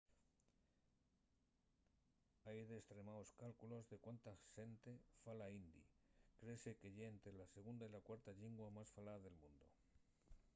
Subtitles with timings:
[2.45, 4.91] hai destremaos cálculos de cuánta xente
[5.23, 5.83] fala hindi
[6.39, 9.67] créese que ye ente la segunda y la cuarta llingua más falada del mundu